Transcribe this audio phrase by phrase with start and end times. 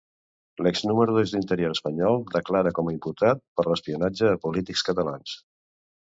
[0.67, 5.37] L'ex-número dos d'Interior espanyol declararà com a imputat per l'espionatge a polítics catalans.